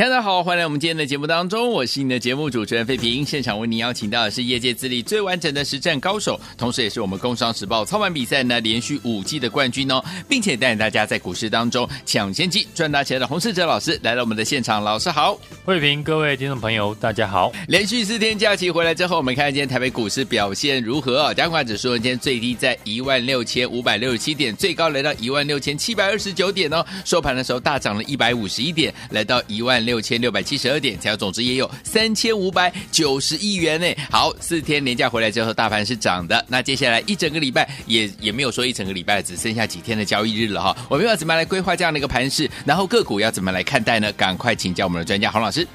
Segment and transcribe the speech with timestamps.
[0.00, 3.22] 大家好，欢迎来我们今天的节目当中，我是你的节目主持人费平。
[3.22, 14.82] 现场为您邀请到的是业界资历最完整的实战高手，同时也是我们工商时报操盘比赛呢连续五季的冠军哦，并且带领大家在股市当中抢先机赚大钱的洪世哲老师来到我们的现场。
[14.82, 17.52] 老师好，费平，各位听众朋友，大家好。
[17.68, 21.34] 连续四天假期回来之后，我们看今天台北股市表现如何啊？
[21.34, 30.70] 加权指数今天最低在一万六千五百六十七点，最高来到一万六千七百二十九点哦，收盘的时候大涨了一百五十一点，来到一万六千六百七十。
[30.70, 33.86] 二点，才有总值也有三千五百九十亿元呢。
[34.08, 36.44] 好，四天连假回来之后，大盘是涨的。
[36.46, 40.76] 那接下来一整个礼拜也也没有说一整个礼拜，只剩下几天的交易日了哈。
[40.88, 42.48] 我们要怎么来规划这样的一个盘势？
[42.64, 44.12] 然后个股要怎么来看待呢？
[44.12, 45.66] 赶快请教我们的专家洪老师。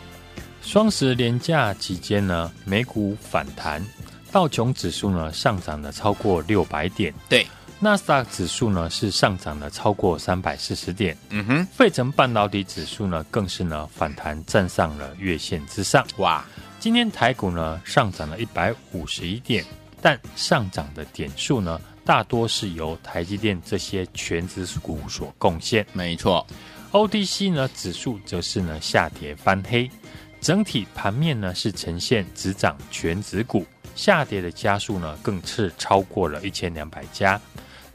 [0.61, 3.85] 双十连假期间呢，美股反弹，
[4.31, 7.13] 道琼指数呢上涨了超过六百点。
[7.27, 7.45] 对。
[7.79, 16.43] 纳斯达克指数呢是上涨了超过三百四十点，嗯哼，费城半导体指数呢更是呢反弹站上了月线之上，哇！
[16.79, 19.63] 今天台股呢上涨了一百五十一点，
[20.01, 26.47] 但上涨的点数呢大多是由台积电这些全指股所贡献，没错。
[26.91, 29.91] ，ODC 呢指数则是呢下跌翻黑，
[30.39, 33.65] 整体盘面呢是呈现只涨全指股，
[33.95, 37.39] 下跌的家数呢更是超过了一千两百家。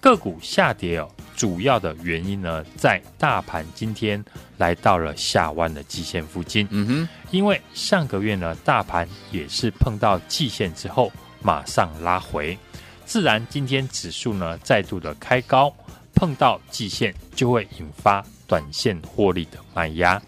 [0.01, 1.06] 个股下跌哦，
[1.37, 4.25] 主要的原因呢，在大盘今天
[4.57, 6.67] 来到了下弯的季线附近。
[6.70, 12.59] 嗯哼，因为上个月呢，大盘也是碰到季线之后马上拉回，
[13.05, 15.70] 自然今天指数呢再度的开高，
[16.14, 20.20] 碰到季线就会引发短线获利的卖压。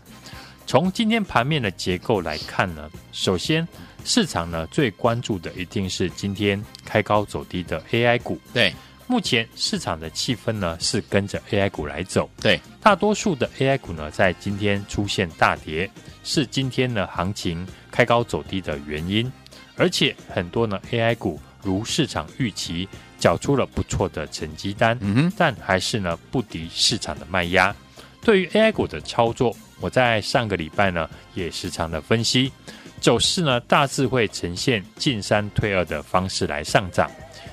[0.67, 3.67] 从今天盘面的结构来看呢，首先
[4.05, 8.39] 市场呢最关注的一定是今天开高走低的 AI 股。
[8.53, 8.71] 对。
[9.13, 15.91] 目前市场的气氛呢是跟着 AI 股来走，对，大多数的 AI 股呢在今天出现大跌，
[16.25, 19.31] 是今天呢行情开高走低的原因，
[19.77, 27.77] 而且很多呢 AI 股如市场预期缴出了不错的成绩单，嗯哼，但还是呢不敌市场的卖压。
[28.23, 32.51] 对于 AI 股的操作，我在上个礼拜呢也时常的分析，
[32.99, 37.11] 走势呢大致会呈现进三退二的方式来上涨。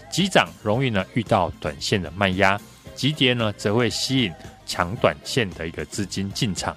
[0.10, 2.60] 急涨容易呢遇到短线的卖压，
[2.96, 4.34] 急跌呢则会吸引
[4.66, 6.76] 强短线的一个资金进场。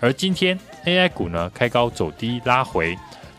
[0.00, 2.96] 而今天 AI 股呢开高走低拉回，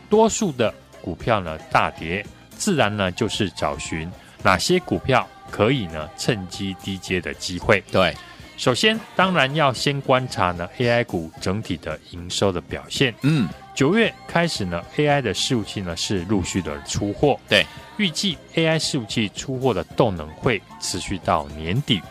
[0.08, 4.10] 多数的股票呢大跌，自然呢就是找寻
[4.42, 7.82] 哪些股票可以呢趁机低接的机会。
[7.90, 8.14] 对，
[8.60, 13.14] 首先当然要先观察呢 AI 股整体的营收的表现。
[13.22, 17.40] 嗯，九月开始呢 AI 的伺服器呢是陆续的出货。
[17.48, 17.64] 对。
[17.96, 22.02] 预计 AI 伺服器出货的动能会持续到年底。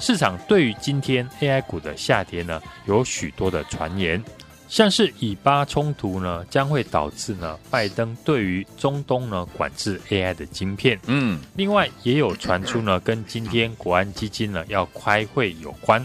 [0.00, 4.20] 市场对于今天 AI 股的下跌呢，有许多的传言，
[4.72, 10.98] 像是以巴冲突呢将会导致呢拜登对于中东呢管制 AI 的晶片。
[11.06, 16.02] 嗯，另外也有传出呢跟今天国安基金呢要开会有关，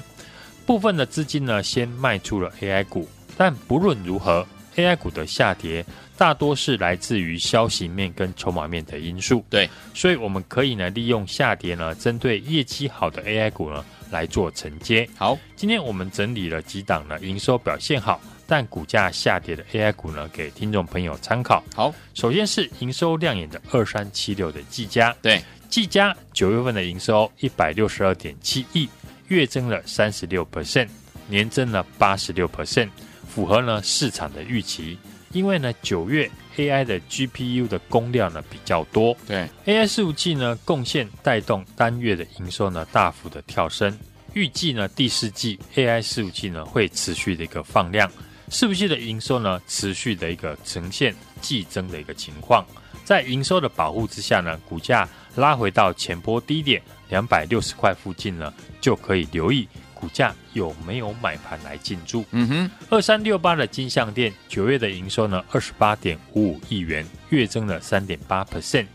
[0.65, 3.07] 部分的资金呢先卖出了 AI 股，
[3.37, 4.45] 但不论如何
[4.75, 5.85] ，AI 股的下跌。
[6.17, 15.07] 大多是来自于消息面跟筹码面的因素，对，所以我们可以呢利用下跌呢，针对业绩好的 AI 股呢来做承接。
[15.15, 21.61] 好，今天我们整理了几档呢营收表现好但股价下跌的 AI 股呢，给听众朋友参考。
[21.75, 28.89] 好，首先是营收亮眼的二三七六的技嘉，对，技嘉九月份的营收一百六十二点七亿，
[29.27, 30.87] 月增了三十六 percent，
[31.27, 32.89] 年增了八十六 percent，
[33.27, 34.97] 符合呢市场的预期。
[35.33, 43.95] 因为呢，九月 AI 的 GPU 的供量呢比较多，对 AI 伺服器呢贡献带动单月的营收呢大幅的跳升。
[44.33, 48.09] 预计呢第四季 AI 伺服器呢会持续的一个放量，
[48.49, 52.65] 伺服器的营收呢持续的一个呈现季增的一个情况。
[53.03, 59.67] 在营收的保护之下呢，股价拉回到前波低点两百六十块附近呢，就可以留意。
[59.93, 62.23] 股价有没有买盘来进驻？
[62.29, 68.85] 嗯哼，二三六八的金项店九月的营收呢，二十八点五五亿元，月增了三点八 percent。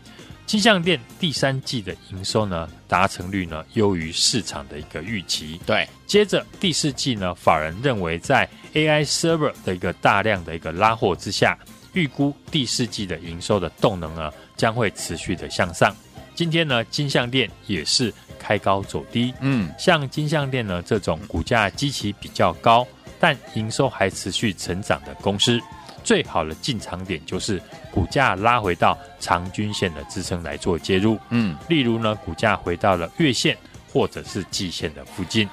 [0.45, 5.59] 金项店第三季的营收呢，达成率呢优于市场的一个预期。
[5.65, 11.57] 对，接着第四季呢，法人认为在 AI server 的一个大量的一个拉货之下，
[11.93, 15.95] 预估第四季的营收的动能呢将会持续的向上。
[16.35, 19.33] 今天呢，金像电也是开高走低。
[19.41, 22.87] 嗯，像金像电呢这种股价基期比较高，
[23.19, 25.61] 但营收还持续成长的公司，
[26.03, 27.61] 最好的进场点就是
[27.91, 31.19] 股价拉回到长均线的支撑来做介入。
[31.29, 33.55] 嗯，例如呢，股价回到了月线
[33.91, 35.47] 或者是季线的附近。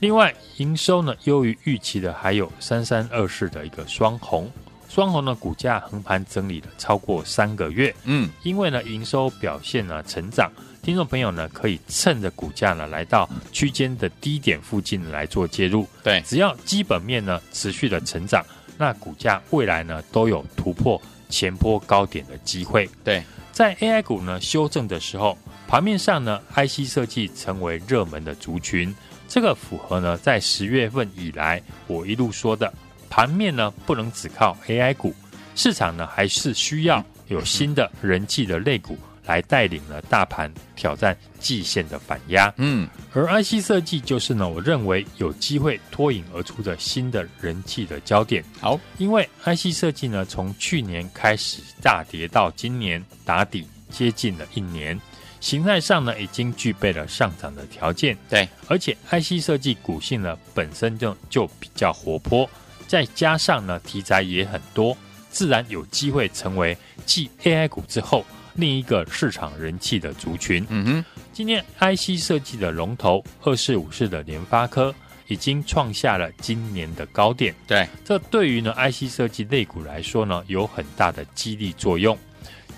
[0.00, 4.50] 另外，营收呢优于预期的还有三三二四的一个双红。
[4.86, 10.52] 双红呢股价横盘整理了超过三个月，嗯，因为呢营收表现呢成长，
[10.82, 15.84] 听众朋友呢可以趁着股价呢来到区间的低点附近来做介入。
[16.04, 18.44] 对，只要基本面呢持续的成长，
[18.78, 22.88] 那股价未来呢都有突破前波高点的机会。
[23.02, 23.20] 对，
[23.50, 25.36] 在 AI 股呢修正的时候，
[25.66, 28.94] 盘面上呢 IC 设计成为热门的族群，
[29.34, 32.72] 这个符合呢在十月份以来我一路说的。
[33.10, 35.12] 盘面呢不能只靠 AI 股，
[35.56, 42.54] 市场呢还是需要有新的人气的类股来带领呢大盘挑战季线的反压。
[42.58, 48.44] 嗯，而 IC 设计就是呢，我认为有机会脱颖而出的新的人气的焦点。
[48.60, 55.00] 好，因为 IC 设计呢从去年开始大跌到今年打底接近了一年，
[55.44, 58.16] 形态上呢已经具备了上涨的条件。
[58.30, 62.48] 对，而且 IC 设计股性呢本身就就比较活泼。
[62.86, 64.96] 再加上呢，题材也很多，
[65.28, 66.74] 自然有机会成为
[67.04, 68.24] 继 AI 股之后
[68.54, 70.64] 另一个市场人气的族群。
[70.70, 74.94] 嗯哼，今天 IC 设计的龙头二四五四的联发科
[75.28, 77.54] 已经创下了今年的高点。
[77.66, 82.16] 对，这对于呢 IC 设计类股来说呢，有很大的激励作用。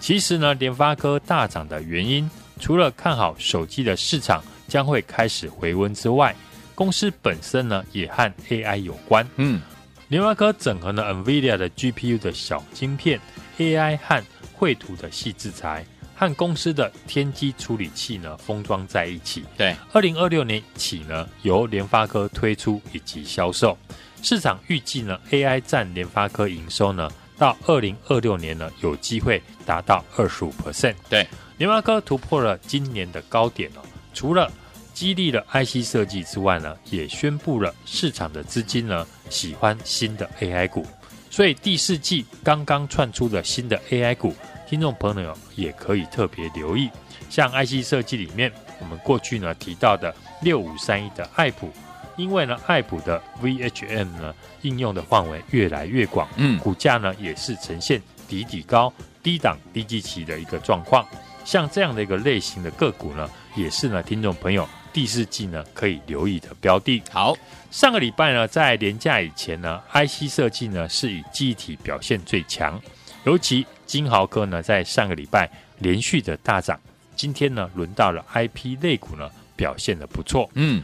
[0.00, 2.28] 其实呢，联发科大涨的原因，
[2.60, 6.34] 除了看好手机的市场将会开始回温之外，
[6.74, 9.26] 公司本身呢也和 AI 有关。
[9.36, 9.60] 嗯。
[10.08, 13.20] 联发科整合了 NVIDIA 的 GPU 的小晶片、
[13.58, 14.22] AI 和
[14.52, 19.42] 绘图的细制材，和公司的天玑处理器呢封装在一起。
[19.56, 23.76] 对，二零二六年起呢，由联发科推出以及销售。
[24.22, 30.94] 市场预计呢，AI 占联发科营收呢，到二零二六年呢，有机会达到二十五 percent。
[31.08, 31.26] 对，
[31.58, 33.80] 联发科突破了今年的高点哦，
[34.12, 34.50] 除了
[34.92, 40.86] 激励了 IC 设计之外呢，也宣布了市场的资金呢喜欢新的 AI 股，
[41.30, 44.34] 所以第四季刚刚窜出的新的 AI 股，
[44.68, 46.90] 听众朋友也可以特别留意。
[47.28, 51.70] 像 IC 设计里面，我们过去呢提到的六五三一的爱普，
[52.16, 58.92] 因为呢爱普的 VHM 呢应用的范围越来越广，嗯，股价呢也是呈现底底高、
[59.22, 61.06] 低档低基期的一个状况。
[61.46, 64.68] 像这样的一个类型的个股呢，也是呢听众朋友。
[64.92, 67.02] 第四季呢，可以留意的标的。
[67.10, 67.36] 好，
[67.70, 72.80] 上个礼拜呢，在连假以前呢，IC 设计呢是以记忆体表现最强，
[73.24, 75.48] 尤其金豪科呢，在上个礼拜
[75.78, 76.80] 连续的大涨。
[77.14, 80.50] 今天呢，轮到了 IP 类股呢，表现的不错。
[80.54, 80.82] 嗯，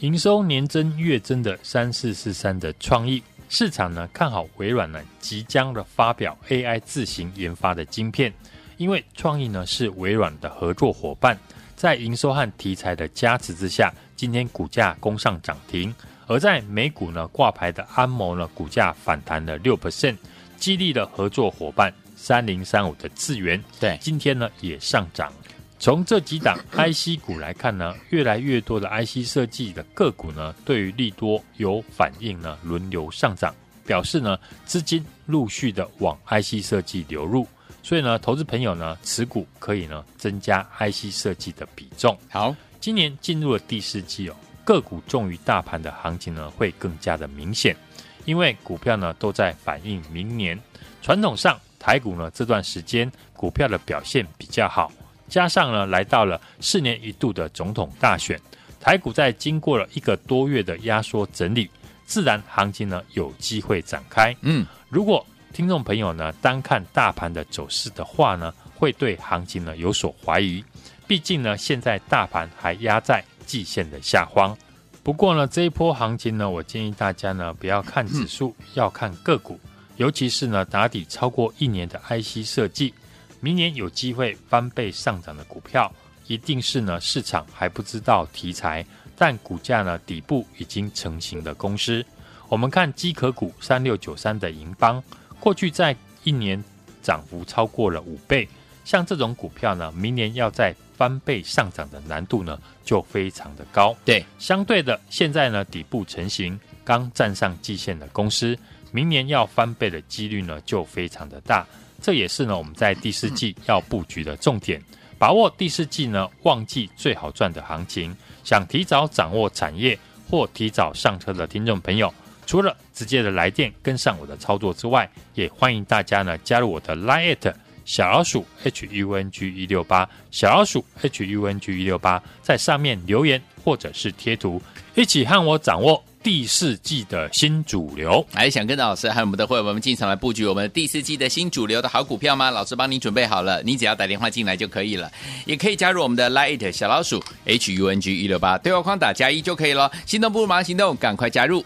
[0.00, 8.32] 营收年增月增的三四四三的创意市场呢，看好微软呢即将的发表 AI 自行研发的晶片，
[8.76, 11.38] 因为创意呢是微软的合作伙伴。
[11.74, 15.92] 在营收和题材的加持之下，今天股价攻上涨停。
[16.28, 20.16] 而在美股呢挂牌的安谋呢，股价反弹了六 percent，
[20.56, 25.32] 激励了合作伙伴三零三五的智源，对，今天呢也上涨。
[25.80, 33.52] 从这几档 IC 股来看呢，越来越多的 IC 设计的个股呢，对于利多有反应呢，轮流上涨，
[33.84, 37.44] 表示呢资金陆续的往 IC 设计流入。
[37.82, 42.16] 所以呢，投资朋友呢，持股可以呢增加 IC 设计的比重。
[42.30, 47.76] 好，今年进入了第四季哦，个股重于大盘的行情呢会更加的明显，
[48.24, 50.58] 因为股票呢都在反映明年。
[51.02, 54.92] 传统上台股呢这段时间股票的表现比较好，
[55.28, 58.40] 加上呢来到了四年一度的总统大选，
[58.78, 61.68] 台股在经过了一个多月的压缩整理，
[62.06, 64.34] 自然行情呢有机会展开。
[64.42, 70.64] 嗯，如果听众朋友呢，单看大盘的走势的话呢，会对行情呢有所怀疑。
[71.06, 74.56] 毕竟呢，现在大盘还压在季线的下方。
[75.02, 79.60] 不过呢，这一波行情呢，我建议大家呢不要看指数， 要看个股，
[79.96, 82.94] 尤其是呢打底超过一年的 IC 设计，
[83.40, 85.92] 明年有机会翻倍上涨的股票，
[86.28, 88.84] 一定是呢市场还不知道题材，
[89.16, 92.02] 但股价呢底部已经成型的公司。
[92.48, 95.02] 我们看机壳股三六九三的银邦。
[95.42, 96.62] 过去在一年
[97.02, 98.48] 涨幅超过了五倍，
[98.84, 103.92] 像这种股票呢，明年要再翻倍上涨的难度呢，就非常的高。
[104.04, 108.56] 对，相对的，现在呢底部成型，刚站上季线的公司，
[108.92, 111.66] 明年要翻倍的几率呢，就非常的大。
[112.00, 114.80] 这也是呢我们在第四季要布局的重点，
[115.18, 118.16] 把握第四季呢旺季最好赚的行情。
[118.44, 119.98] 想提早掌握产业
[120.30, 122.14] 或提早上车的听众朋友。
[122.46, 134.62] 除了直接的来电跟上我的操作之外，也欢迎大家呢加入我的 Line@ 小老鼠 H U N G 一六八，小老鼠 H U N G 一六八，在上面留言或者是贴图，
[134.94, 138.24] 一起和我掌握第四季的新主流。
[138.32, 142.52] 还想跟着老师和我们的会员们进场来布局我们第四季的新主流的好股票吗？
[142.52, 145.10] 老师帮你准备好了，你只要打电话进来就可以了，
[145.44, 149.90] 也可以加入我们的 Lite 小老鼠 H U N G 一六八，对话框打加一就可以了。
[150.06, 151.64] 心动不如马上行动，赶快加入。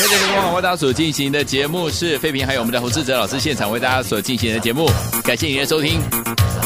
[0.00, 4.88] 在这个光为大家所进行的节目是费平，还有我们的洪志哲老师现场为大家所进行的节目，
[5.22, 6.00] 感谢您的收听。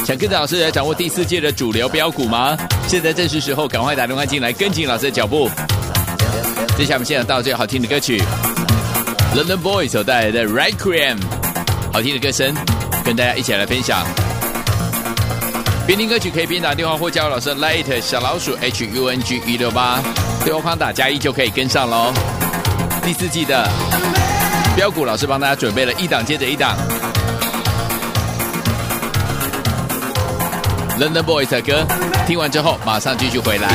[0.07, 2.57] 想跟着老师来掌握第四届的主流标股吗？
[2.87, 5.51] 现在正是时候，赶快打电话进来，跟紧老师的脚步。
[6.79, 8.23] 接下来我们现场到最好听的歌曲
[9.35, 11.17] ，London Boy 所带来的《Requiem》，
[11.93, 12.55] 好听的歌声，
[13.05, 14.07] 跟大家一起来分享。
[15.89, 20.01] 边听歌曲可以边打电话或加入老师 Light 小老鼠 H U N G 一六八，
[20.45, 22.13] 对话框打加一就可以跟上喽。
[23.05, 23.69] 第四季的
[24.75, 26.75] 标古老师帮大家准备了一档接着一档
[30.99, 31.87] ，London Boys 的歌，
[32.27, 33.69] 听完之后马上继续回来。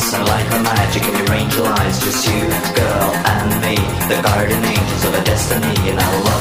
[0.01, 1.99] lights like a magic in your angel eyes.
[2.01, 3.77] Just you, girl, and me
[4.09, 5.91] The guardian angels of a destiny.
[5.91, 6.40] And I love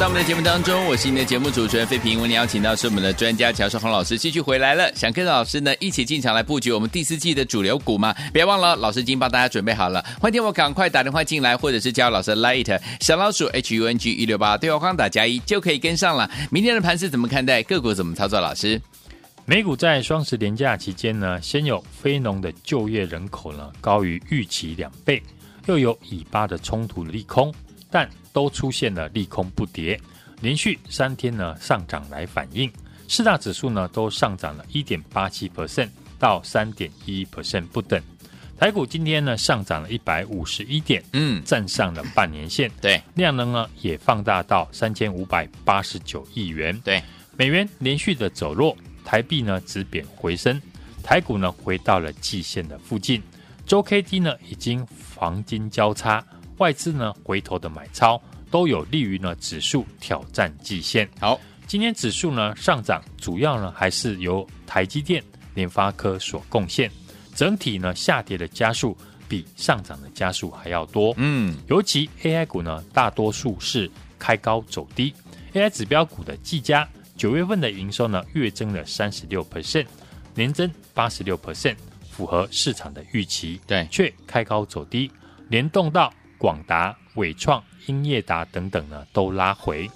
[0.00, 2.22] 到我们的节目当中，我是您的节目主持人费平。
[2.22, 4.90] 为您邀请到是我们的专家乔世宏老师继续回来了。
[4.94, 8.14] 想跟着老师呢一起进场来布局我们第四季的主流股吗？
[8.32, 10.02] 别忘了，老师已经帮大家准备好了。
[10.18, 16.30] 欢迎我赶快打电话进来，或者是加老师的 Light 小老鼠 H U N G 一六八对话框打加一就可以跟上了。
[16.50, 17.62] 明天的盘是怎么看待？
[17.62, 18.40] 个股怎么操作？
[18.40, 18.80] 老师，
[19.44, 25.22] 美股在双十连假期间呢，先有非农的就业人口呢高于预期两倍，
[25.66, 27.52] 又有以巴的冲突利空，
[27.90, 30.00] 但都出现了利空不跌，
[30.40, 32.70] 连续三天呢上涨来反映，
[33.08, 38.00] 四大指数呢都上涨了一点八七 percent 到三点一 percent 不等。
[38.58, 47.02] 台股今天呢上涨了一百五十一点，嗯，站上了半年线，对，量能呢也放大到三千五百八十九亿元，对，
[47.36, 50.60] 美元连续的走弱，台币呢止贬回升，
[51.02, 53.22] 台股呢回到了季线的附近，
[53.66, 56.22] 周 K D 呢已经黄金交叉。
[56.60, 61.08] 外资呢回头的买超都有利于呢指数挑战季线。
[61.18, 65.24] 好，今天指数呢上涨，主要呢还是由台积电、
[65.54, 66.90] 联发科所贡献。
[67.34, 68.94] 整体呢下跌的加速
[69.26, 71.14] 比上涨的加速还要多。
[71.16, 75.14] 嗯，尤其 AI 股呢大多数是开高走低。
[75.54, 76.86] AI 指标股的技嘉
[77.16, 79.86] 九月份的营收呢月增了三十六 percent，
[80.34, 81.76] 年增八十六 percent，
[82.10, 83.58] 符合市场的预期。
[83.66, 85.10] 对，却开高走低，
[85.48, 86.12] 联动到。
[86.40, 89.88] 广达、伟创、英业达等等呢，都拉回。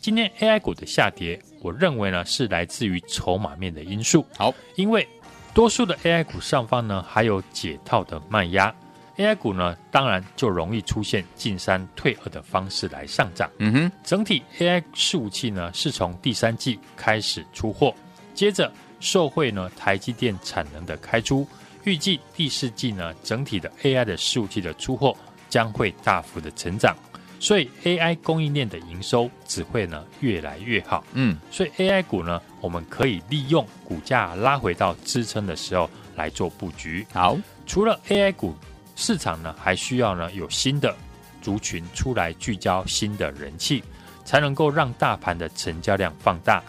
[0.00, 4.26] 今天 AI 股的下跌，我认为呢是来自于筹码面的因素。
[4.36, 5.08] 好，因为
[5.54, 8.74] 多数的 AI 股上方呢还有解套的卖压
[9.16, 13.48] ，AI 股呢当然就容易出现进三退二的方式来上涨。
[13.58, 17.94] 嗯哼，整体 AI 伺服器呢是从第三季开始出货，
[18.34, 21.46] 接着受惠呢台积电产能的开出，
[21.84, 25.16] 预计第四季呢整体的 AI 的伺服器的出货。
[25.52, 26.96] 将会大幅的成长，
[27.38, 31.04] 所以 AI 供应链的营收只会呢越来越好。
[31.12, 37.06] 嗯，所以 AI 股呢，我们可以利用股价拉回到支撑的时候来做布局。
[37.12, 37.36] 好，
[37.66, 38.54] 除了 AI 股，
[38.96, 40.96] 市场呢还需要呢有新的
[41.42, 43.84] 族群出来聚焦新的人气，
[44.24, 46.62] 才能够让大盘的成交量放大。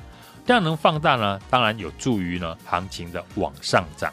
[0.46, 4.12] 量能放大呢，当然有助于呢行情的往上涨。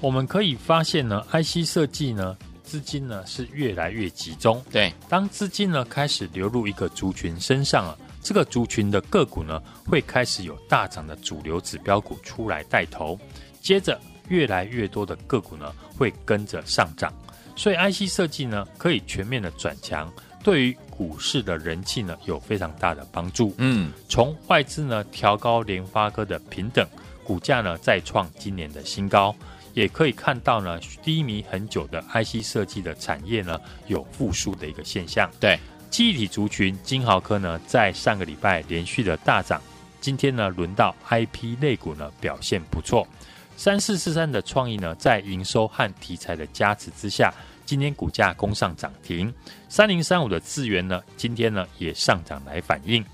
[0.00, 2.36] 我们可以发现呢，IC 设计呢。
[2.66, 4.92] 资金呢是越来越集中，对。
[5.08, 13.18] 当资金呢开始流入一个族群身上啊，这个族群的个股呢会开始有大涨的主流指标股出来带头，
[13.62, 13.98] 接着
[14.28, 17.12] 越来越多的个股呢会跟着上涨，
[17.54, 23.54] 所以 IC 设计呢可以全面的转强，对于股市的人气呢有非常大的帮助。
[23.58, 26.84] 嗯，从外资呢调高联发科的平等，
[27.22, 29.32] 股价呢再创今年的新高。
[29.76, 35.30] 也可以看到呢，低迷很久的 IC 设计的产业呢，有复苏的一个现象。
[35.38, 35.58] 对，
[35.90, 39.60] 记忆体族群金豪科呢，在上个礼拜连续的大涨，
[40.00, 43.06] 今天呢，轮到 IP 类股呢表现不错。
[43.54, 47.30] 三四四三的创意呢，在营收和题材的加持之下，
[47.66, 49.30] 今天股价攻上涨停。
[49.68, 53.04] 三零三五的智源呢，今天呢也上涨来反映。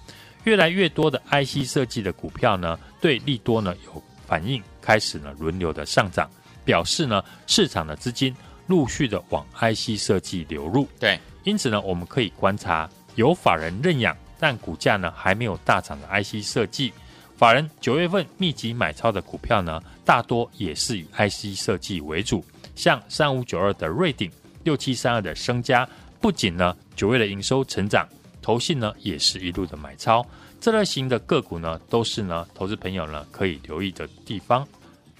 [0.44, 6.30] 越来越多的 IC 设计的股票呢，对利多呢有反应，开始呢轮流的上涨。
[6.64, 8.34] 表示呢，市场的资金
[8.66, 16.92] 陆续的往 IC 设计流入，对，因此呢，我们可以观察有法人认养，但股价呢还没有大涨的 IC 设计，
[17.36, 22.44] 法人九月份密集买超的股票呢，大多也是以 IC 设计为主，
[22.74, 24.30] 像三五九二的瑞鼎，
[24.64, 25.86] 六七三二的升家，
[26.20, 28.08] 不仅呢九月的营收成长，
[28.40, 30.24] 投信呢也是一路的买超，
[30.60, 34.66] 这类型的个股呢，都是呢投资朋友呢可以留意的地方。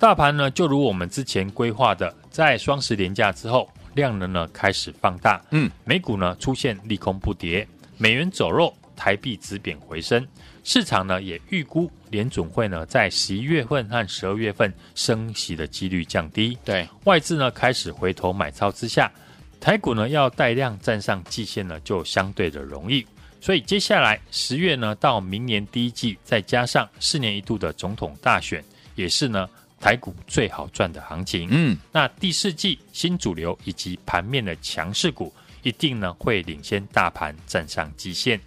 [0.03, 5.41] 大盘呢，就如我们之前规划的，在双十连假之后，量能呢开始放大。
[5.53, 7.65] 嗯，美股呢出现利空不跌，
[7.99, 10.27] 美元走弱，台币止贬回升。
[10.65, 16.59] 市场呢也预估联准会呢在十一月份和十二月份升息的几率降低。
[16.65, 19.09] 对，外资呢开始回头买超之下，
[19.61, 23.07] 台股呢要带量站上季线呢就相对的容易。
[23.41, 28.65] 所以接下来十月呢到明年第一季，再加上四年一度的总统大选，
[28.97, 29.49] 也是呢。
[29.83, 38.40] 台股最好赚的行情，嗯，那第四季新主流以及盘面的强势股，一定呢会领先大盘站上季线。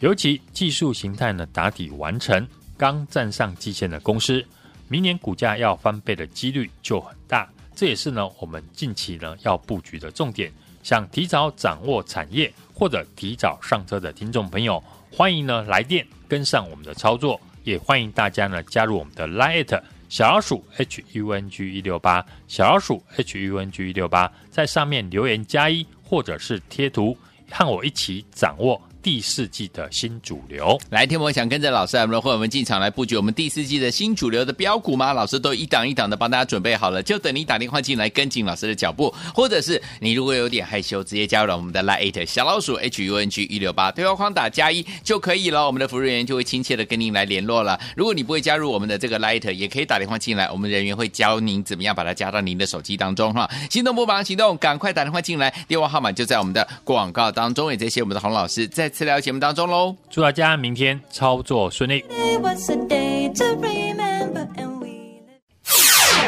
[0.00, 4.44] 尤其技术形态呢打底完成，刚站上季线的公司，
[4.86, 7.50] 明年股价要翻倍的几率就很大。
[7.74, 10.52] 这也是呢我们近期呢要布局的重点。
[10.82, 19.64] 想提早掌握产业或者提早上车的听众朋友，欢迎呢来电跟上我们的操作，也欢迎大家呢加入我们的 Line
[20.12, 27.16] 小老鼠 H U N G 一六八，小老鼠 H U N G 一六八，在上面留言加一，或者是贴图，
[27.50, 28.78] 和我一起掌握。
[29.02, 30.80] 第四季的新主流。
[30.90, 35.12] 来，天魔想跟着老师，我们的会员们进场来布局我们第四季的新主流的标股吗？
[35.12, 47.78] 老师都一档一档的帮大家准备好了，就等你打电话进来跟紧老师的脚步，或者是你如果有点害羞，直接加入了我们的 Line 小老鼠 H U N G 一六八对话框打加一就可以了，我们的服务人员就会亲切的跟您来联络了。
[47.96, 53.50] 如果你不会加入我们的这个 Line，也可以打电话进来，我们人员会教您怎么样把它加到您的手机当中哈。
[53.68, 59.96] 心动不忙行动，赶快打电话进来，电话号码就在我们的广告当中，也谢谢我们的洪老师在次聊节目当中喽。
[60.10, 62.04] 祝大家明天操作顺利。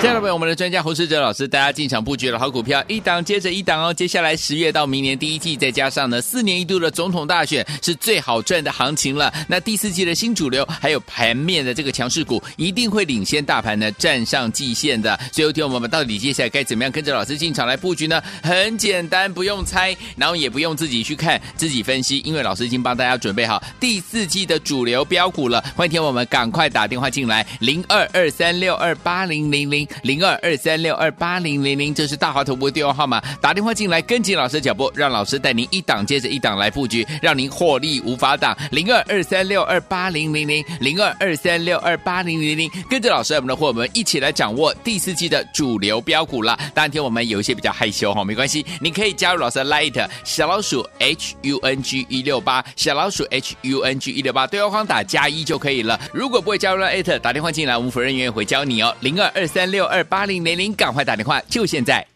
[0.00, 3.94] 亲爱的朋友，我们的专家侯世哲老师，大家进场布局的好股票，一档接着一档哦。
[3.94, 9.32] 接下来十月到明年第一季，再加上呢四年一度的总统大选，是最好赚的行情了。
[9.48, 15.18] 那第四季的新主流，还有盘面的这个强势股，一定会领先大盘呢站上季线的。
[15.32, 18.22] 最后，听我们到底接下来该怎么样跟着老师进场来布局呢？
[18.42, 25.64] 很简单，不用猜，然后也不用自己去看，自己分析，因为老师已经帮大家准备好第四季的主流标股了。
[25.74, 29.83] 欢迎听我们赶快打电话进来，零二二三六二八零零零。
[30.02, 38.56] 零二二三六二八零零零，这是大华投顾电话号码，打电话进来跟紧老师的脚步，让老师带您一档接着一档来布局，让您获利无法挡。
[38.70, 46.58] 零二二三六二八零零零，零二二三六二八零零零，跟着老师我们的伙伴们一起来掌握第四季的主流标股了。
[46.74, 56.00] 当天我们有一些比较害羞哈，没关系，你可以加入老师的 Light 小老鼠 H U N G 一六八，小老鼠 H U N G 一六八，对话框打加一就可以了。
[56.12, 58.94] 如果不会加入 Light，打电话进来，我们服务人员会教你哦。
[59.00, 59.84] 零二二三六。
[59.84, 62.06] 二八零零零，赶快打电话，就现在。